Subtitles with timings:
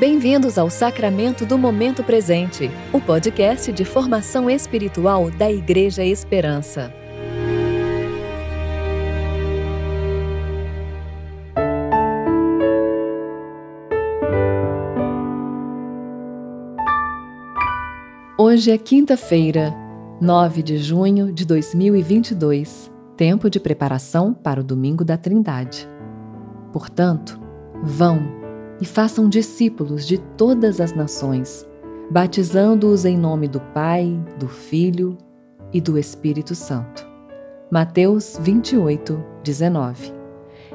[0.00, 6.90] Bem-vindos ao Sacramento do Momento Presente, o podcast de formação espiritual da Igreja Esperança.
[18.38, 19.74] Hoje é quinta-feira,
[20.18, 25.86] 9 de junho de 2022, tempo de preparação para o Domingo da Trindade.
[26.72, 27.38] Portanto,
[27.82, 28.39] vão
[28.80, 31.68] e façam discípulos de todas as nações,
[32.10, 35.16] batizando-os em nome do Pai, do Filho
[35.72, 37.06] e do Espírito Santo.
[37.70, 40.12] Mateus 28, 19.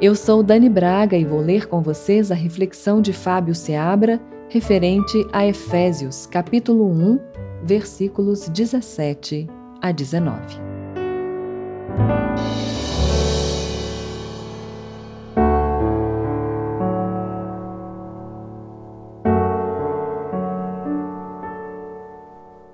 [0.00, 5.26] Eu sou Dani Braga e vou ler com vocês a reflexão de Fábio Seabra referente
[5.32, 7.18] a Efésios, capítulo 1,
[7.64, 9.46] versículos 17
[9.82, 10.67] a 19.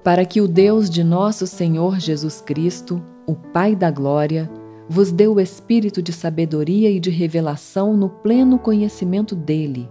[0.04, 4.50] Para que o Deus de nosso Senhor Jesus Cristo, o Pai da Glória,
[4.86, 9.88] vos dê o espírito de sabedoria e de revelação no pleno conhecimento dele,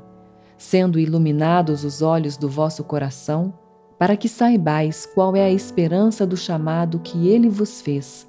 [0.55, 3.51] sendo iluminados os olhos do vosso coração,
[3.97, 8.27] para que saibais qual é a esperança do chamado que ele vos fez,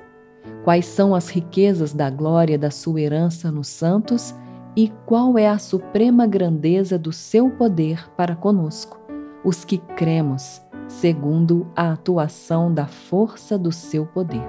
[0.64, 4.34] quais são as riquezas da glória da sua herança nos santos
[4.74, 8.98] e qual é a suprema grandeza do seu poder para conosco,
[9.44, 14.46] os que cremos segundo a atuação da força do seu poder.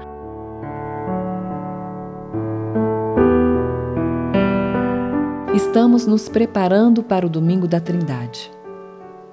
[5.54, 8.52] Estamos nos preparando para o domingo da Trindade.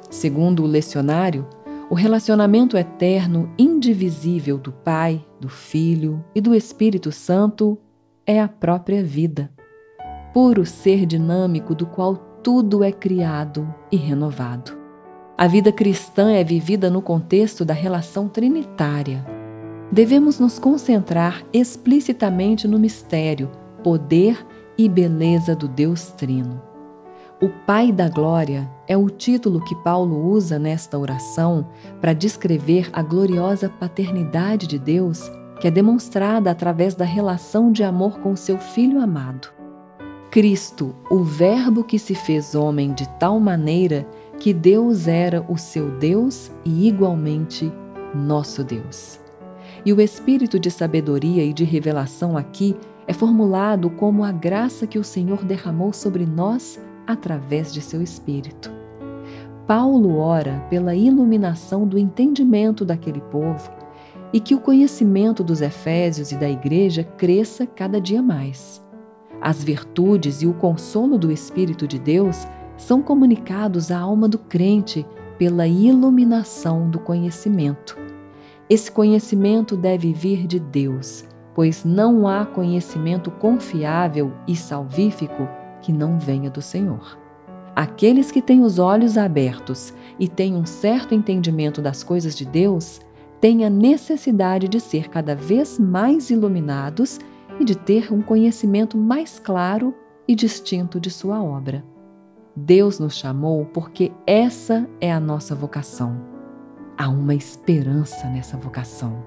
[0.09, 1.47] Segundo o lecionário,
[1.91, 7.79] o relacionamento eterno, indivisível do Pai, do Filho e do Espírito Santo
[8.27, 9.51] é a própria vida,
[10.33, 14.82] puro ser dinâmico do qual tudo é criado e renovado.
[15.43, 19.27] A vida cristã é vivida no contexto da relação trinitária.
[19.91, 23.51] Devemos nos concentrar explicitamente no mistério,
[23.83, 24.47] poder
[24.79, 26.63] e beleza do Deus Trino.
[27.43, 31.67] O Pai da Glória é o título que Paulo usa nesta oração
[32.01, 35.29] para descrever a gloriosa paternidade de Deus
[35.61, 39.49] que é demonstrada através da relação de amor com seu Filho amado.
[40.31, 44.07] Cristo, o Verbo que se fez homem de tal maneira
[44.39, 47.73] que Deus era o seu Deus e igualmente
[48.15, 49.21] nosso Deus.
[49.85, 52.77] E o espírito de sabedoria e de revelação aqui
[53.07, 58.71] é formulado como a graça que o Senhor derramou sobre nós através de seu espírito.
[59.67, 63.71] Paulo ora pela iluminação do entendimento daquele povo
[64.33, 68.83] e que o conhecimento dos Efésios e da Igreja cresça cada dia mais.
[69.41, 72.47] As virtudes e o consolo do Espírito de Deus
[72.83, 75.07] são comunicados à alma do crente
[75.39, 77.97] pela iluminação do conhecimento.
[78.69, 85.49] Esse conhecimento deve vir de Deus, pois não há conhecimento confiável e salvífico
[85.81, 87.17] que não venha do Senhor.
[87.75, 93.01] Aqueles que têm os olhos abertos e têm um certo entendimento das coisas de Deus
[93.41, 97.21] têm a necessidade de ser cada vez mais iluminados
[97.61, 99.95] e de ter um conhecimento mais claro
[100.27, 101.92] e distinto de sua obra.
[102.55, 106.21] Deus nos chamou porque essa é a nossa vocação.
[106.99, 109.25] Há uma esperança nessa vocação.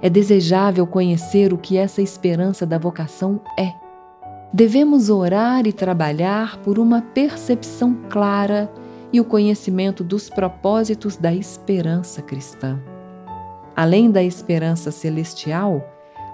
[0.00, 3.72] É desejável conhecer o que essa esperança da vocação é.
[4.52, 8.70] Devemos orar e trabalhar por uma percepção clara
[9.12, 12.80] e o conhecimento dos propósitos da esperança cristã.
[13.76, 15.82] Além da esperança celestial,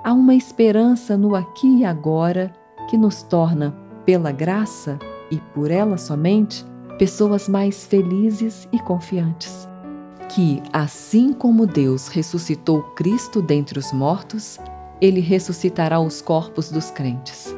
[0.03, 2.53] há uma esperança no aqui e agora
[2.89, 4.99] que nos torna, pela graça,
[5.31, 6.65] e por ela somente,
[6.99, 9.69] pessoas mais felizes e confiantes.
[10.29, 14.59] Que, assim como Deus ressuscitou Cristo dentre os mortos,
[15.01, 17.55] ele ressuscitará os corpos dos crentes.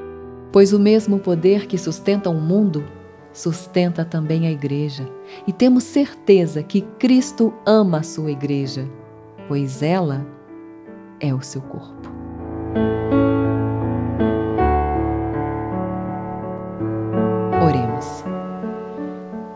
[0.52, 2.84] Pois o mesmo poder que sustenta o mundo
[3.32, 5.08] sustenta também a igreja,
[5.46, 8.88] e temos certeza que Cristo ama a sua igreja,
[9.46, 10.26] pois ela
[11.20, 12.19] é o seu corpo.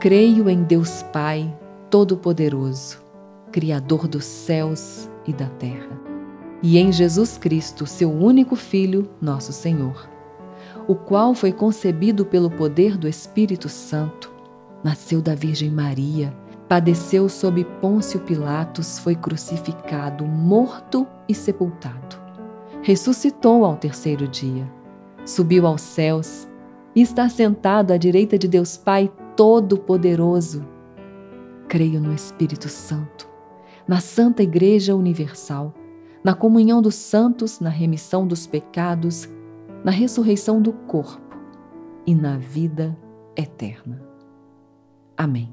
[0.04, 1.50] Creio em Deus Pai
[1.88, 2.98] Todo-Poderoso,
[3.50, 5.98] Criador dos céus e da terra,
[6.62, 10.06] e em Jesus Cristo, seu único Filho, nosso Senhor,
[10.86, 14.30] o qual foi concebido pelo poder do Espírito Santo,
[14.84, 16.36] nasceu da Virgem Maria,
[16.68, 22.20] padeceu sob Pôncio Pilatos, foi crucificado, morto e sepultado.
[22.82, 24.70] Ressuscitou ao terceiro dia,
[25.24, 26.46] subiu aos céus
[26.94, 30.64] e está sentado à direita de Deus Pai Todo-Poderoso,
[31.68, 33.28] Creio no Espírito Santo,
[33.88, 35.74] na Santa Igreja Universal,
[36.22, 39.28] na comunhão dos santos, na remissão dos pecados,
[39.82, 41.20] na ressurreição do corpo
[42.06, 42.96] e na vida
[43.36, 44.00] eterna.
[45.16, 45.52] Amém.